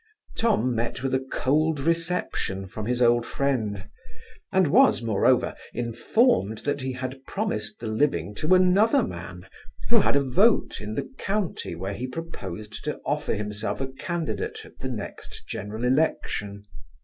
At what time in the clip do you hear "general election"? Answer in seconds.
15.47-16.65